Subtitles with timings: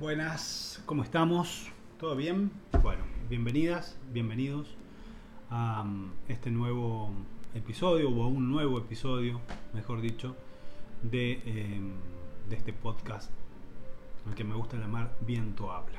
[0.00, 1.72] Buenas, ¿cómo estamos?
[1.98, 2.52] ¿Todo bien?
[2.84, 4.76] Bueno, bienvenidas, bienvenidos
[5.50, 7.10] a um, este nuevo
[7.52, 9.40] episodio, o a un nuevo episodio,
[9.74, 10.36] mejor dicho,
[11.02, 11.90] de, em,
[12.48, 13.32] de este podcast,
[14.28, 15.98] al que me gusta llamar Viento Habla.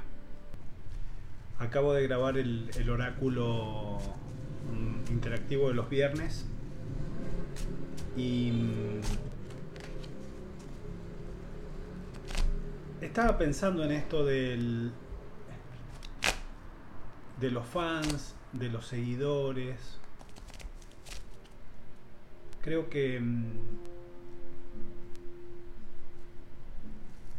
[1.58, 3.98] Acabo de grabar el, el oráculo
[4.72, 6.48] mm, interactivo de los viernes
[8.16, 8.54] y
[13.02, 14.92] estaba pensando en esto del
[17.40, 19.98] de los fans, de los seguidores.
[22.62, 23.46] Creo que mm,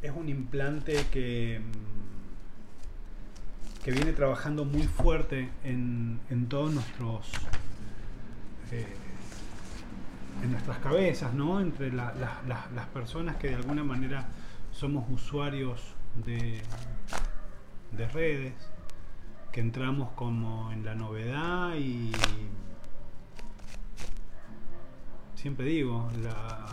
[0.03, 1.73] es un implante que, mm,
[3.85, 7.31] que viene trabajando muy fuerte en, en todos nuestros
[8.73, 8.87] eh,
[10.43, 11.61] en nuestras cabezas, ¿no?
[11.61, 14.27] Entre la- la- la- las personas que de alguna manera
[14.81, 15.79] somos usuarios
[16.25, 16.59] de,
[17.93, 18.55] de redes,
[19.53, 22.11] que entramos como en la novedad y
[25.35, 26.67] siempre digo, la-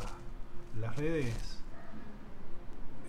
[0.79, 1.59] las redes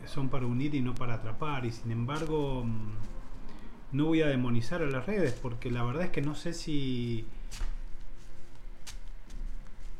[0.06, 2.92] son para unir y no para atrapar y sin embargo mm,
[3.92, 7.26] no voy a demonizar a las redes porque la verdad es que no sé si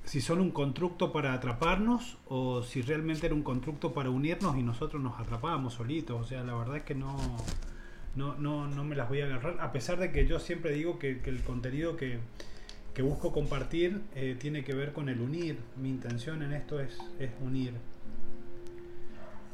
[0.09, 4.62] si son un constructo para atraparnos o si realmente era un constructo para unirnos y
[4.62, 6.19] nosotros nos atrapábamos solitos.
[6.19, 7.15] O sea, la verdad es que no,
[8.17, 9.61] no, no, no me las voy a agarrar.
[9.61, 12.20] A pesar de que yo siempre digo que, que el contenido que,
[12.95, 15.59] que busco compartir eh, tiene que ver con el unir.
[15.77, 17.75] Mi intención en esto es, es unir.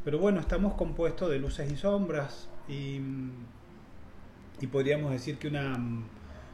[0.04, 3.00] Pero bueno, estamos compuestos de luces y sombras y,
[4.60, 5.76] y podríamos decir que, una,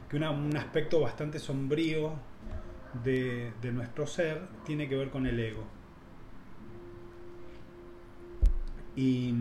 [0.09, 2.13] que una- un aspecto bastante sombrío
[3.03, 5.63] de, de nuestro ser tiene que ver con el ego.
[8.95, 9.33] Y,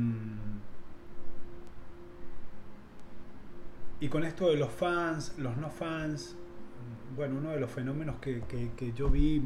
[4.00, 6.36] y con esto de los fans, los no fans,
[7.16, 9.42] bueno, uno de los fenómenos que, que- yo vi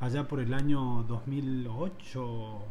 [0.00, 2.64] allá por el año 2008,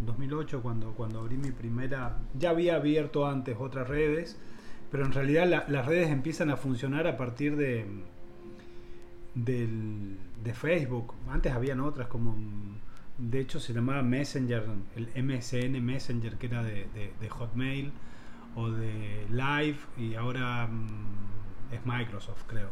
[0.00, 4.38] 2008 cuando, cuando abrí mi primera, ya había abierto antes otras redes,
[4.90, 7.86] pero en realidad la- las redes empiezan a funcionar a partir de,
[9.34, 11.14] del, de Facebook.
[11.28, 12.36] Antes habían otras como,
[13.18, 14.64] de hecho se llamaba Messenger,
[14.96, 17.92] el MSN Messenger que era de, de- de Hotmail
[18.54, 22.70] o de Live y ahora mm, es Microsoft creo.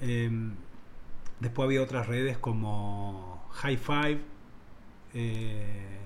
[0.00, 0.54] Em,
[1.40, 4.20] después había otras redes como High Five
[5.14, 5.98] eh,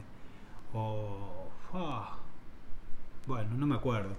[0.75, 1.49] o...
[1.73, 2.19] ah,
[3.27, 4.17] bueno, no me acuerdo.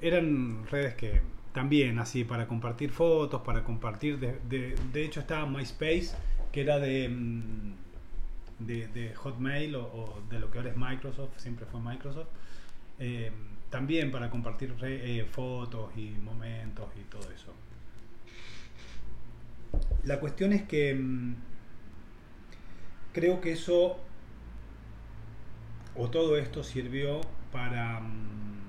[0.00, 1.22] Eran redes que
[1.52, 4.18] también así para compartir fotos, para compartir...
[4.18, 6.12] De, de, de hecho estaba MySpace,
[6.50, 7.74] que era de, mm,
[8.66, 12.28] de, Hotmail o, de lo que ahora es Microsoft, siempre fue Microsoft.
[12.98, 13.30] Eh,
[13.70, 17.54] también para compartir eh, fotos y momentos y todo eso.
[20.04, 21.34] La cuestión es que mm,
[23.12, 23.98] creo que eso
[25.94, 27.20] o todo esto sirvió
[27.50, 28.61] para mm,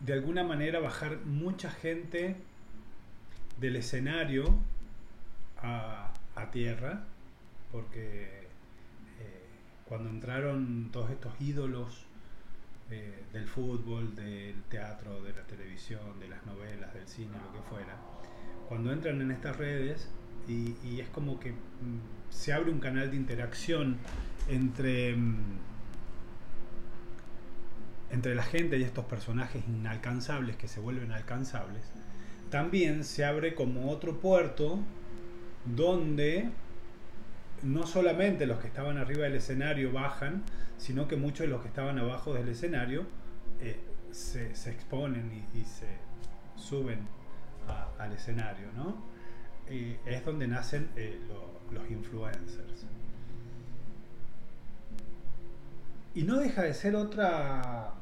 [0.00, 2.36] de alguna manera bajar mucha gente
[3.60, 4.54] del escenario
[5.58, 6.04] a,
[6.52, 7.02] tierra
[7.72, 9.42] porque eh,
[9.84, 12.06] cuando entraron todos estos ídolos
[12.90, 17.68] eh, del fútbol, del teatro, de la televisión, de las novelas, del cine, lo que
[17.68, 17.96] fuera,
[18.68, 20.08] cuando entran en estas redes
[20.46, 23.98] y, y es como que mm, se abre un canal de interacción
[24.48, 25.58] entre, mm,
[28.10, 31.82] entre la gente y estos personajes inalcanzables que se vuelven alcanzables,
[32.50, 34.78] también se abre como otro puerto
[35.66, 36.48] donde
[37.62, 40.42] no solamente los que estaban arriba del escenario bajan,
[40.78, 43.04] sino que muchos de los que estaban abajo del escenario
[43.60, 43.78] eh,
[44.12, 45.88] se, exponen y, se
[46.56, 47.00] suben
[47.98, 48.96] al escenario, ¿no?
[50.06, 52.86] Es donde nacen eh, lo- los influencers.
[56.14, 57.92] Y no deja de ser otra,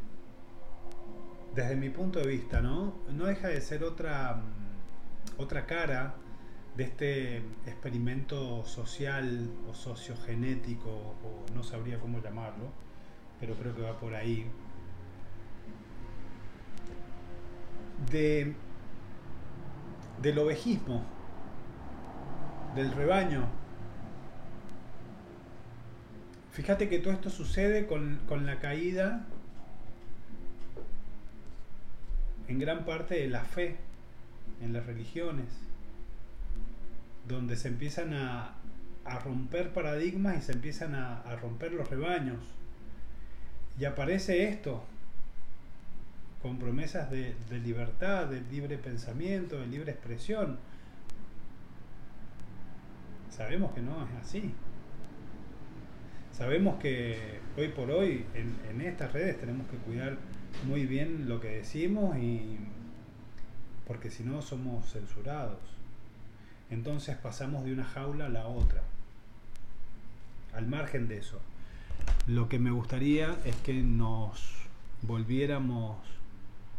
[1.57, 2.95] desde mi punto de vista, ¿no?
[3.11, 6.15] No deja de ser otra, mm, otra cara
[6.77, 12.67] de este experimento social o sociogenético, o no sabría cómo llamarlo,
[13.41, 14.47] pero creo que va por ahí,
[18.11, 18.55] de,
[20.21, 21.03] del ovejismo,
[22.75, 23.47] del rebaño.
[26.53, 29.27] Fíjate que todo esto sucede con, con la caída
[32.49, 33.77] en gran parte de la fe
[34.63, 35.47] en las religiones
[37.27, 38.55] donde se empiezan a,
[39.05, 42.39] a romper paradigmas y se empiezan a, a romper los rebaños.
[43.79, 44.85] Y aparece esto,
[46.41, 50.59] con promesas de, de libertad, de libre pensamiento, de libre expresión.
[53.31, 54.55] Sabemos que no es así.
[56.33, 60.17] Sabemos que hoy por hoy en, en estas redes tenemos que cuidar
[60.65, 62.59] muy bien lo que decimos y
[63.87, 65.59] porque si no somos censurados.
[66.71, 68.83] Entonces pasamos de una jaula a la otra.
[70.53, 71.41] Al margen de eso,
[72.27, 74.43] lo que me gustaría es que nos
[75.03, 75.97] volviéramos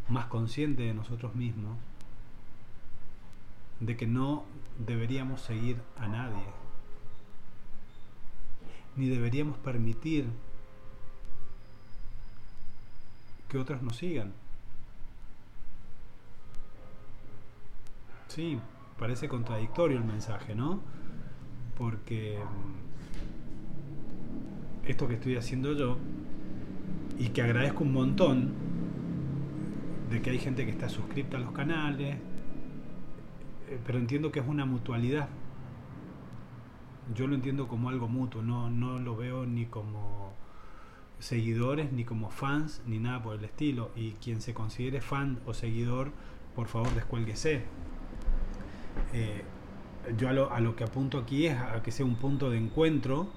[0.09, 1.77] más conscientes de nosotros mismos,
[3.79, 4.45] de que no
[4.85, 6.43] deberíamos seguir a nadie,
[8.95, 10.25] ni deberíamos permitir
[13.49, 14.33] que otros nos sigan.
[18.27, 18.59] Sí,
[18.99, 20.81] parece contradictorio el mensaje, ¿no?
[21.77, 22.39] Porque
[24.83, 25.97] mm, esto que estoy haciendo yo,
[27.17, 28.53] y que agradezco un montón,
[30.09, 32.17] de que hay gente que está suscripta a los canales,
[33.69, 35.27] eh, pero entiendo que es una mutualidad.
[37.15, 40.26] Yo lo entiendo como algo mutuo, no, no lo veo ni como
[41.19, 43.91] seguidores, ni como fans, ni nada por el estilo.
[43.95, 46.11] Y quien se considere fan o seguidor,
[46.55, 47.63] por favor descuélguese.
[49.13, 49.43] Eh,
[50.17, 52.57] yo a lo, a lo, que apunto aquí es a que sea un punto de
[52.57, 53.27] encuentro,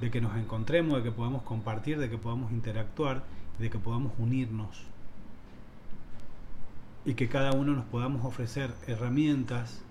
[0.00, 3.24] de que nos encontremos, de que podamos compartir, de que podamos interactuar,
[3.58, 4.84] de que podamos unirnos.
[7.04, 9.82] Y que cada uno nos podamos ofrecer herramientas,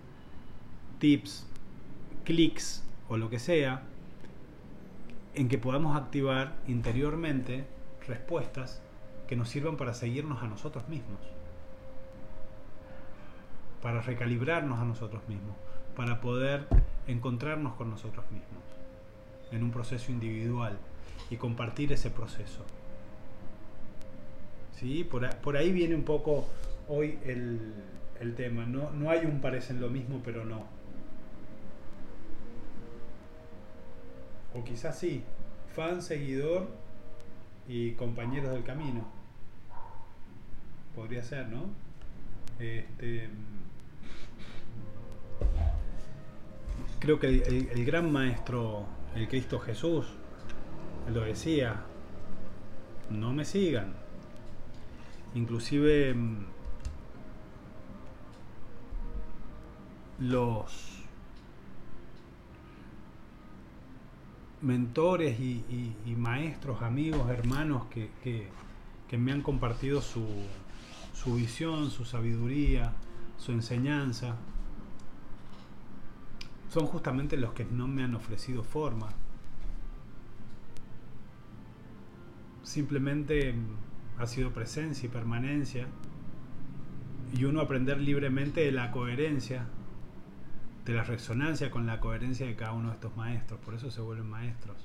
[0.99, 1.47] tips,
[2.23, 3.83] clics o lo que sea,
[5.35, 7.65] en que podamos activar interiormente
[8.07, 8.81] respuestas
[9.27, 11.19] que nos sirvan para seguirnos a nosotros mismos
[13.85, 15.55] para recalibrarnos a nosotros mismos,
[15.95, 16.65] para poder
[17.05, 18.63] encontrarnos con nosotros mismos
[19.51, 20.75] en un proceso individual
[21.29, 22.65] y compartir ese proceso.
[24.79, 25.03] ¿Sí?
[25.03, 26.47] Por, ahí viene un poco
[26.87, 28.65] hoy el, tema.
[28.65, 30.63] No, no hay un parecen lo mismo, pero no.
[34.55, 35.23] O quizás sí,
[35.75, 36.69] fan, seguidor
[37.67, 39.05] y compañeros del camino.
[40.95, 41.65] Podría ser, ¿no?
[42.59, 43.29] Este,
[46.99, 50.07] creo que el, gran maestro, el Cristo Jesús,
[51.13, 51.83] lo decía,
[53.09, 53.93] no me sigan.
[55.33, 56.45] Inclusive mm,
[60.19, 60.94] los
[64.65, 70.25] mentores y, maestros, amigos, hermanos que, que, me han compartido su,
[71.13, 72.91] su visión, su sabiduría,
[73.37, 74.35] su enseñanza,
[76.69, 79.07] son justamente los que no me han ofrecido forma.
[82.63, 83.55] Simplemente
[84.17, 85.87] ha sido presencia y permanencia
[87.33, 89.67] y uno aprender libremente de la coherencia,
[90.85, 93.59] de la resonancia con la coherencia de cada uno de estos maestros.
[93.61, 94.77] Por eso se vuelven maestros.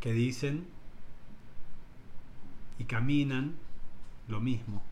[0.00, 0.66] Que dicen
[2.78, 3.56] y caminan
[4.28, 4.82] lo mismo,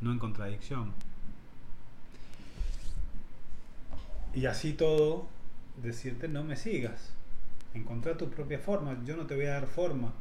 [0.00, 0.92] no en contradicción.
[4.34, 5.28] Y así todo,
[5.82, 7.14] decirte no me sigas.
[7.72, 8.98] Encontrar tu propia forma.
[9.04, 10.12] Yo no te voy a dar forma.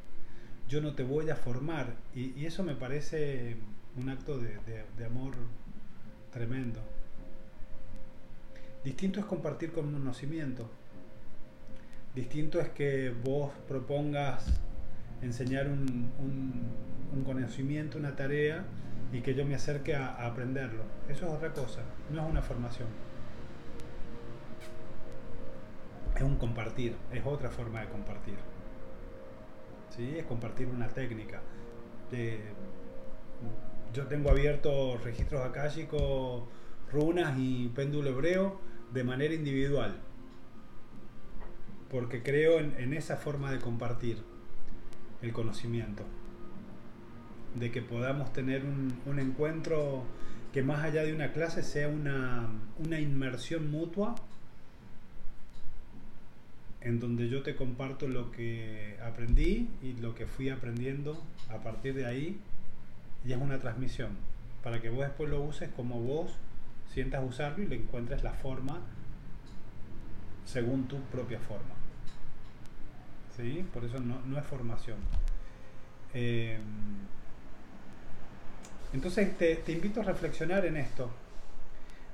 [0.69, 1.95] Yo no te voy a formar.
[2.15, 3.57] Y, eso me parece
[3.95, 4.59] un acto de,
[4.97, 5.33] de, amor
[6.31, 6.79] tremendo.
[8.83, 10.69] Distinto es compartir con conocimiento.
[12.13, 14.61] Distinto es que vos propongas
[15.21, 16.11] enseñar un,
[17.25, 18.65] conocimiento, una tarea,
[19.13, 20.83] y que yo me acerque a aprenderlo.
[21.07, 22.87] Eso es otra cosa, no es una formación.
[26.15, 28.35] es un compartir, es otra forma de compartir.
[29.89, 30.15] ¿Sí?
[30.17, 31.41] Es compartir una técnica.
[33.93, 36.43] yo tengo abiertos registros akáshicos,
[36.91, 38.59] runas y péndulo hebreo
[38.93, 39.95] de manera individual.
[41.89, 44.17] Porque creo en, esa forma de compartir
[45.21, 46.03] el conocimiento.
[47.55, 50.03] De que podamos tener un, encuentro
[50.51, 52.47] que más allá de una clase sea una,
[52.79, 54.15] una inmersión mutua
[56.81, 61.93] en donde yo te comparto lo que aprendí y lo que fui aprendiendo a partir
[61.93, 62.39] de ahí.
[63.25, 64.17] Y es una transmisión,
[64.63, 66.37] para que vos después lo uses como vos
[66.93, 68.79] sientas usarlo y le encuentres la forma
[70.45, 71.73] según tu propia forma.
[73.35, 73.65] ¿Sí?
[73.73, 74.97] Por eso no, es formación.
[76.13, 76.59] Eh,
[78.93, 81.09] entonces te, te invito a reflexionar en esto.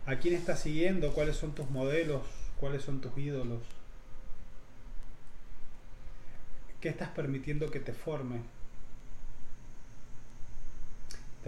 [0.06, 1.14] ¿A quién estás siguiendo?
[1.14, 2.22] ¿Cuáles son tus modelos?
[2.60, 3.62] ¿Cuáles son tus ídolos?
[6.80, 8.38] ¿Qué estás permitiendo que te forme?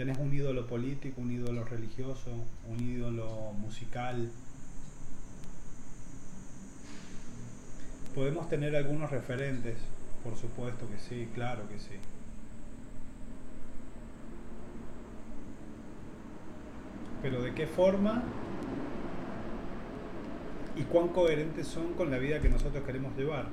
[0.02, 2.32] Tenés un ídolo político, un ídolo religioso,
[2.68, 4.32] un ídolo musical.
[8.16, 9.78] Podemos tener algunos referentes,
[10.24, 11.94] por supuesto que sí, claro que sí.
[17.22, 18.24] Pero ¿de qué forma?
[20.78, 23.50] ¿Y cuán coherentes son con la vida que nosotros queremos llevar?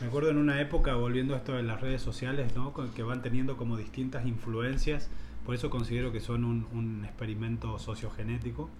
[0.00, 2.74] Me acuerdo en una época, volviendo a esto de las redes sociales, ¿no?
[2.94, 5.08] que van teniendo como distintas influencias,
[5.44, 8.70] por eso considero que son un, experimento sociogenético.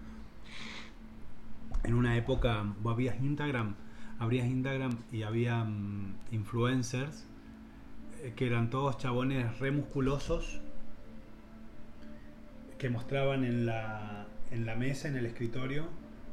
[1.85, 3.77] En una época, había Instagram,
[4.19, 7.27] abrías Instagram y había mm, influencers
[8.23, 10.61] eh, que eran todos chabones re musculosos
[12.79, 15.85] que mostraban en la, en la mesa, en el escritorio,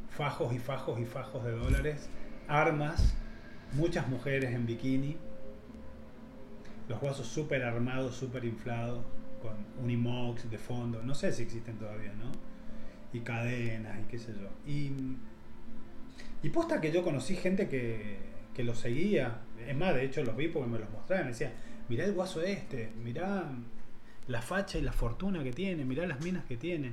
[0.09, 2.09] fajos y fajos y fajos de dólares,
[2.47, 3.15] armas,
[3.73, 5.17] muchas mujeres en bikini,
[6.89, 9.03] los vasos súper armados, súper inflados,
[9.41, 12.31] con unimox de fondo, no sé si existen todavía, ¿no?
[13.13, 14.49] Y cadenas y qué sé yo.
[14.65, 14.91] Y,
[16.49, 18.17] posta que yo conocí gente que,
[18.53, 21.53] que lo seguía, es más, de hecho los vi porque me los mostraban, me decía,
[21.89, 23.51] mirá el guaso este, mirá
[24.27, 26.91] la facha y la fortuna que tiene, mirá las minas que tiene.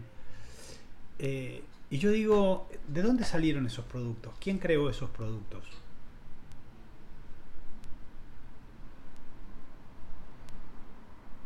[1.19, 4.35] Eh, y yo digo, ¿de dónde salieron esos productos?
[4.41, 5.65] ¿Quién creó esos productos?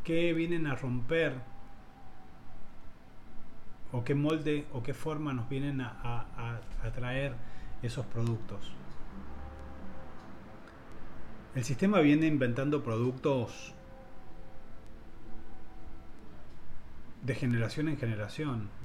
[0.04, 1.34] ¿Qué vienen a romper?
[3.92, 7.34] ¿O qué molde o qué forma nos vienen a, a traer
[7.82, 8.72] esos productos?
[11.54, 13.74] El sistema viene inventando productos
[17.22, 18.82] de generación en generación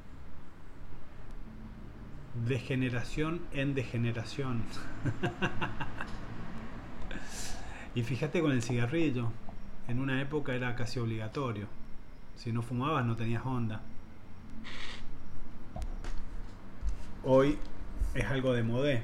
[2.45, 4.63] de generación en degeneración.
[7.95, 9.31] y fíjate con el cigarrillo,
[9.87, 11.67] en una época era casi obligatorio.
[12.35, 13.81] Si no fumabas no tenías onda.
[17.23, 17.57] Hoy
[18.13, 19.03] es algo de modé.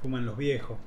[0.00, 0.78] Fuman los viejos.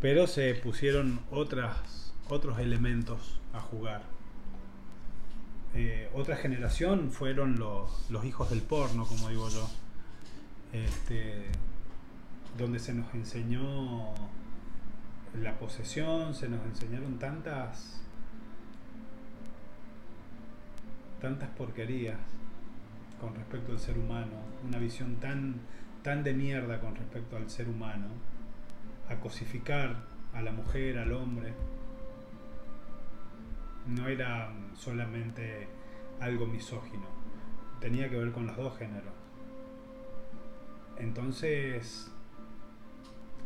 [0.00, 4.02] Pero se pusieron otras, otros elementos a jugar.
[5.74, 9.68] Eh, otra generación fueron los, los, hijos del porno, como digo yo,
[10.72, 11.46] este,
[12.56, 14.14] donde se nos enseñó
[15.34, 18.00] la posesión, se nos enseñaron tantas,
[21.20, 22.18] tantas porquerías
[23.20, 25.56] con respecto al ser humano, una visión tan,
[26.02, 28.06] tan de mierda con respecto al ser humano,
[29.08, 29.96] a cosificar
[30.34, 31.54] a la mujer, al hombre
[33.86, 35.66] no era solamente
[36.20, 37.06] algo misógino,
[37.80, 39.14] tenía que ver con los dos géneros.
[40.98, 42.10] Entonces,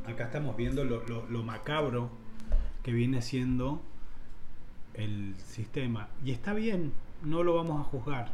[0.06, 2.10] acá estamos viendo lo, macabro
[2.82, 3.82] que viene siendo
[4.94, 6.08] el sistema.
[6.24, 6.92] Y está bien,
[7.22, 8.28] no lo vamos a juzgar.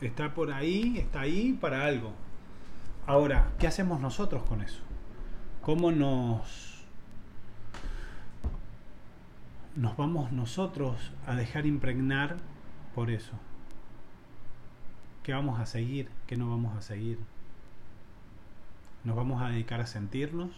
[0.00, 2.12] Está por ahí, está ahí para algo.
[3.06, 4.80] Ahora, ¿qué hacemos nosotros con eso?
[5.60, 6.72] ¿Cómo nos
[9.76, 12.36] nos vamos nosotros a dejar impregnar
[12.94, 13.32] por eso.
[15.22, 16.08] ¿Qué vamos a seguir?
[16.26, 17.18] ¿Qué no vamos a seguir?
[19.04, 20.50] ¿Nos vamos a dedicar a sentirnos?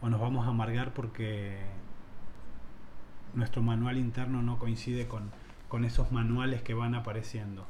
[0.00, 1.58] ¿O nos vamos a amargar porque
[3.34, 5.30] nuestro manual interno no coincide con,
[5.68, 7.66] con esos manuales que van apareciendo?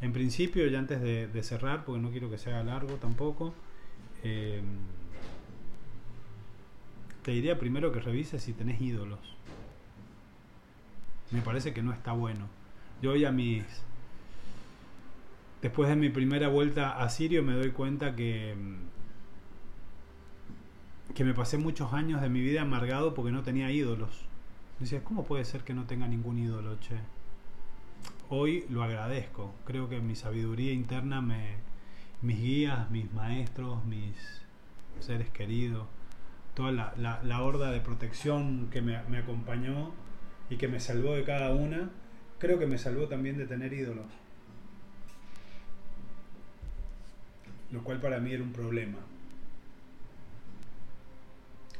[0.00, 3.54] En principio, ya antes de, cerrar, porque no quiero que sea largo tampoco,
[4.22, 4.62] eh,
[7.22, 9.20] te diría primero que revises si tenés ídolos.
[11.30, 12.48] Me parece que no está bueno.
[13.02, 13.64] Yo hoy a mis...
[15.62, 18.54] Después de mi primera vuelta a Sirio me doy cuenta que...
[21.14, 24.10] Que me pasé muchos años de mi vida amargado porque no tenía ídolos.
[24.78, 26.96] Decías, ¿cómo puede ser que no tenga ningún ídolo, che?
[28.28, 29.54] Hoy lo agradezco.
[29.64, 31.56] Creo que mi sabiduría interna me...
[32.22, 34.14] Mis guías, mis maestros, mis
[35.00, 35.86] seres queridos
[36.54, 39.92] toda la, la, horda de protección que me, me, acompañó
[40.48, 41.90] y que me salvó de cada una,
[42.38, 44.06] creo que me salvó también de tener ídolos.
[47.72, 48.98] Lo cual para mí era un problema.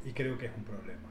[0.05, 1.09] Y creo que es un problema.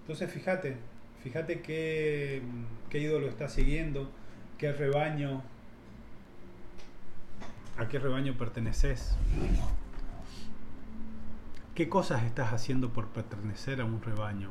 [0.00, 0.76] Entonces fíjate,
[1.22, 2.42] fíjate qué,
[2.88, 4.10] qué ídolo está siguiendo,
[4.56, 5.42] qué rebaño,
[7.76, 9.16] a qué rebaño perteneces.
[11.74, 14.50] ¿Qué cosas estás haciendo por pertenecer a un rebaño?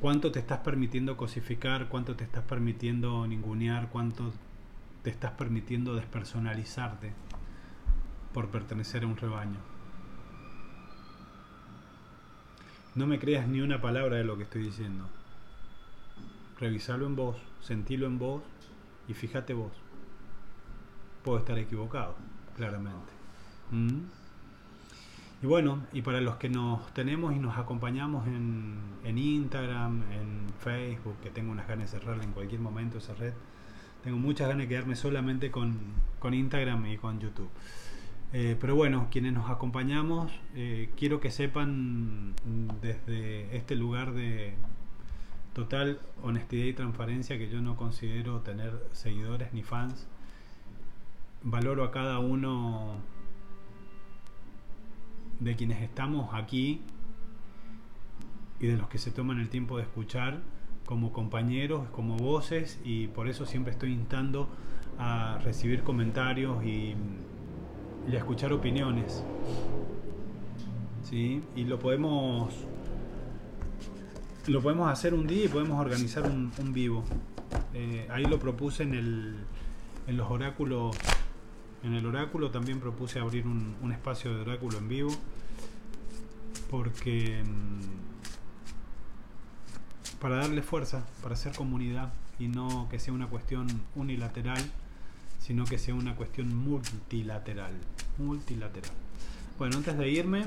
[0.00, 1.88] ¿Cuánto te estás permitiendo cosificar?
[1.88, 3.88] ¿Cuánto te estás permitiendo ningunear?
[3.88, 4.32] ¿Cuánto
[5.02, 7.12] te estás permitiendo despersonalizarte
[8.32, 9.58] por pertenecer a un rebaño.
[12.94, 15.08] No me creas ni una palabra de lo que estoy diciendo.
[16.58, 18.42] Revisalo en vos, sentilo en vos
[19.08, 19.72] y fíjate vos.
[21.24, 22.16] Puedo estar equivocado,
[22.56, 23.12] claramente.
[23.70, 24.00] ¿Mm?
[25.42, 30.46] Y bueno, y para los que nos tenemos y nos acompañamos en, en Instagram, en
[30.58, 33.32] Facebook, que tengo unas ganas de cerrar en cualquier momento esa red,
[34.04, 35.78] tengo muchas ganas de quedarme solamente con,
[36.18, 37.48] con Instagram y con YouTube.
[38.32, 42.34] Eh, pero bueno, quienes nos acompañamos, eh, quiero que sepan
[42.80, 44.54] desde este lugar de
[45.52, 50.06] total honestidad y transparencia que yo no considero tener seguidores ni fans.
[51.42, 52.98] Valoro a cada uno
[55.40, 56.82] de quienes estamos aquí
[58.60, 60.40] y de los que se toman el tiempo de escuchar
[60.86, 64.48] como compañeros, como voces y por eso siempre estoy instando
[64.98, 66.94] a recibir comentarios y,
[68.12, 69.22] a escuchar opiniones.
[71.08, 71.42] ¿Sí?
[71.56, 72.54] Y lo podemos
[74.46, 77.04] lo podemos hacer un día y podemos organizar un, vivo.
[77.74, 79.36] Eh, ahí lo propuse en, el,
[80.06, 80.96] en los oráculos
[81.82, 85.10] en el oráculo también propuse abrir un, espacio de oráculo en vivo
[86.70, 87.80] porque mm,
[90.20, 94.62] para darle fuerza, para hacer comunidad y no que sea una cuestión unilateral,
[95.50, 97.72] sino que sea una cuestión multilateral,
[98.18, 98.92] multilateral.
[99.58, 100.44] Bueno, antes de irme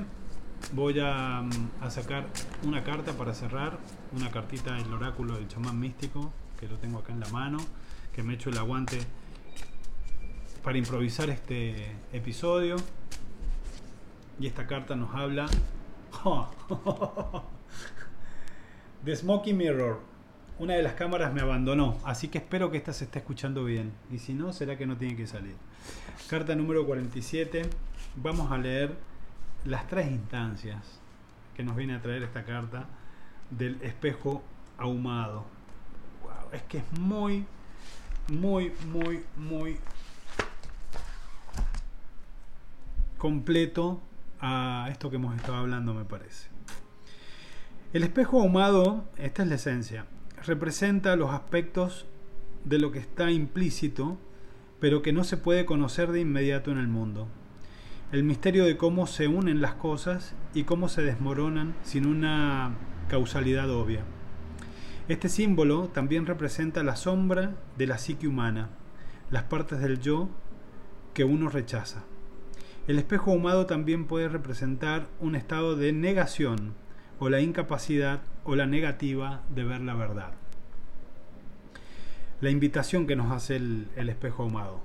[0.72, 2.24] voy a, mm, sacar
[2.62, 3.78] una carta para cerrar,
[4.16, 7.58] una cartita del oráculo del chamán místico, que lo tengo acá en la mano,
[8.14, 8.98] que me he hecho el aguante
[10.62, 12.76] para improvisar este episodio.
[14.40, 15.44] Y esta carta nos habla
[19.04, 20.13] The Smoky Mirror.
[20.56, 23.92] Una de las cámaras me abandonó, así que espero que esta se esté escuchando bien.
[24.12, 25.56] Y si no, será que no tiene que salir.
[26.30, 27.62] Carta número 47.
[28.16, 28.94] Vamos a leer
[29.64, 31.00] las tres instancias
[31.56, 32.86] que nos viene a traer esta carta
[33.50, 34.44] del espejo
[34.78, 35.44] ahumado.
[36.52, 37.44] es que es muy,
[38.28, 39.80] muy, muy, muy
[43.18, 44.00] completo
[44.40, 46.48] a esto que hemos estado hablando, me parece.
[47.92, 50.06] El espejo ahumado, esta es la esencia,
[50.46, 52.06] representa los aspectos
[52.64, 54.18] de lo que está implícito,
[54.80, 57.28] pero que no se puede conocer de inmediato en el mundo.
[58.12, 62.76] El misterio de cómo se unen las cosas y cómo se desmoronan sin una
[63.08, 64.04] causalidad obvia.
[65.08, 68.70] Este símbolo también representa la sombra de la psique humana,
[69.30, 70.28] las partes del yo
[71.12, 72.04] que uno rechaza.
[72.86, 76.74] El espejo ahumado también puede representar un estado de negación
[77.18, 80.32] o la incapacidad o la negativa de ver la verdad.
[82.40, 84.80] La invitación que nos hace el, espejo ahumado.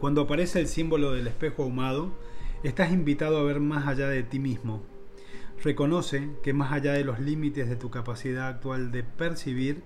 [0.00, 2.12] Cuando aparece el símbolo del espejo ahumado,
[2.62, 4.82] estás invitado a ver más allá de ti mismo.
[5.62, 9.82] Reconoce que más allá de los límites de tu capacidad actual de percibir,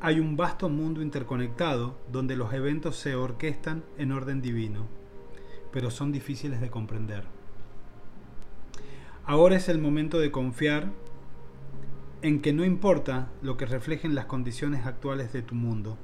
[0.00, 4.86] hay un vasto mundo interconectado donde los eventos se orquestan en orden divino
[5.76, 7.35] pero son difíciles de comprender.
[9.28, 10.92] Ahora es el momento de confiar
[12.22, 15.98] en que no importa lo que reflejen las condiciones actuales de tu mundo.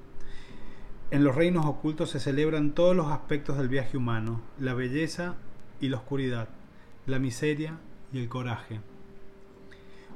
[1.12, 5.36] En los reinos ocultos se celebran todos los aspectos del viaje humano, la belleza
[5.80, 6.48] y la oscuridad,
[7.06, 7.78] la miseria
[8.12, 8.80] y el coraje.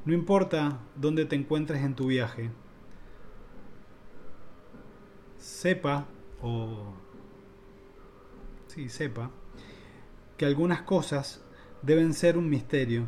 [0.05, 2.51] No importa dónde te encuentres en tu viaje,
[5.39, 6.07] sepa
[6.43, 6.93] o
[8.67, 9.31] sí, sepa
[10.37, 11.46] que algunas cosas
[11.87, 13.07] deben ser un misterio,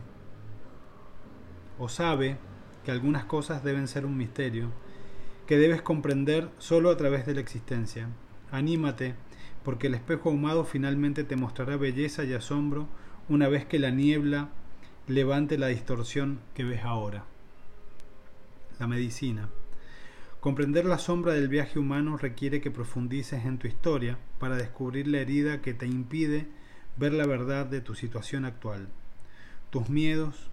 [1.80, 2.38] o sabe
[2.84, 4.70] que algunas cosas deben ser un misterio,
[5.48, 8.08] que debes comprender solo a través de la existencia.
[8.52, 9.16] Anímate,
[9.64, 12.86] porque el espejo ahumado finalmente te mostrará belleza y asombro
[13.28, 14.50] una vez que la niebla
[15.08, 17.24] levante la distorsión que ves ahora.
[18.78, 19.48] La medicina.
[20.38, 25.18] Comprender la sombra del viaje humano requiere que profundices en tu historia para descubrir la
[25.18, 26.46] herida que te impide
[26.98, 28.88] ver la verdad de tu situación actual,
[29.70, 30.50] tus miedos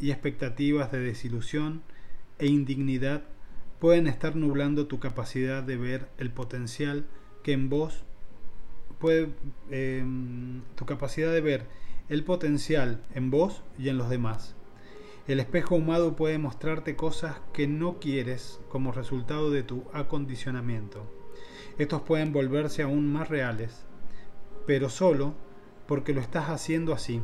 [0.00, 1.82] y expectativas de desilusión
[2.38, 3.22] e indignidad
[3.78, 7.06] pueden estar nublando tu capacidad de ver el potencial
[7.42, 8.04] que en vos
[8.98, 9.30] puede
[9.70, 11.66] em, tu capacidad de ver
[12.08, 14.54] el potencial en vos y en los demás.
[15.26, 21.04] El espejo ahumado puede mostrarte cosas que no quieres como resultado de tu acondicionamiento.
[21.78, 23.84] Estos pueden volverse aún más reales,
[24.66, 25.34] pero solo
[25.86, 27.22] porque lo estás haciendo así.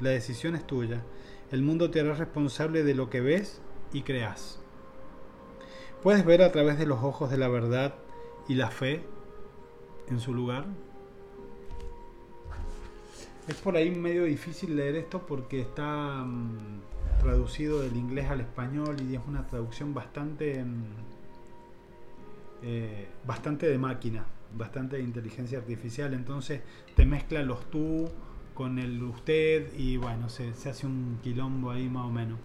[0.00, 1.02] La decisión es tuya.
[1.50, 3.60] El mundo te hará responsable de lo que ves
[3.92, 4.60] y creas.
[6.02, 7.94] Puedes ver a través de los ojos de la verdad
[8.48, 9.02] y la fe
[10.08, 10.64] en su lugar.
[13.48, 16.80] Es por ahí medio difícil leer esto porque está mm,
[17.20, 20.84] traducido del inglés al español y es una traducción bastante, mm,
[22.62, 24.24] eh, bastante de máquina,
[24.56, 26.14] bastante de inteligencia artificial.
[26.14, 26.62] Entonces
[26.96, 28.08] te mezcla los tú
[28.54, 32.38] con el usted y bueno, se, se hace un quilombo ahí más o menos.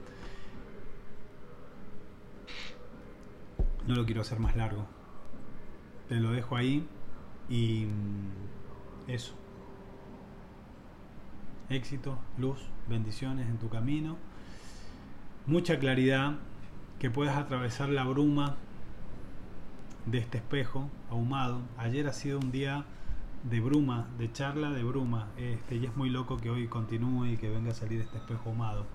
[3.88, 4.86] No lo quiero hacer más largo.
[6.10, 6.88] Te lo dejo ahí
[7.50, 9.34] y mm, eso.
[11.70, 14.18] Éxito, luz, bendiciones en tu camino.
[15.48, 16.38] Mucha claridad,
[17.00, 18.56] que puedas atravesar la bruma
[20.06, 21.62] de este espejo ahumado.
[21.78, 22.86] Ayer ha sido un día
[23.44, 25.28] de bruma, de charla de bruma.
[25.38, 28.50] Este, y es muy loco que hoy continúe y que venga a salir este espejo
[28.50, 28.86] ahumado.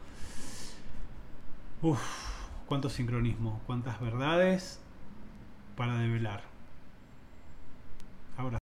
[1.82, 2.00] Uf,
[2.66, 4.80] cuánto sincronismo, cuántas verdades
[5.76, 6.49] para develar.